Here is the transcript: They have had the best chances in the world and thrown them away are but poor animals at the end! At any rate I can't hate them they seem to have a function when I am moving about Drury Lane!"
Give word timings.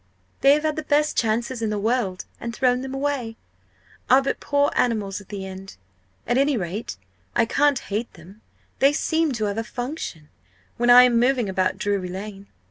They 0.39 0.53
have 0.53 0.63
had 0.63 0.77
the 0.77 0.81
best 0.83 1.15
chances 1.15 1.61
in 1.61 1.69
the 1.69 1.77
world 1.77 2.25
and 2.39 2.55
thrown 2.55 2.81
them 2.81 2.95
away 2.95 3.37
are 4.09 4.23
but 4.23 4.39
poor 4.39 4.71
animals 4.75 5.21
at 5.21 5.29
the 5.29 5.45
end! 5.45 5.75
At 6.25 6.39
any 6.39 6.57
rate 6.57 6.97
I 7.35 7.45
can't 7.45 7.77
hate 7.77 8.11
them 8.13 8.41
they 8.79 8.93
seem 8.93 9.31
to 9.33 9.45
have 9.45 9.59
a 9.59 9.63
function 9.63 10.29
when 10.77 10.89
I 10.89 11.03
am 11.03 11.19
moving 11.19 11.47
about 11.47 11.77
Drury 11.77 12.09
Lane!" 12.09 12.47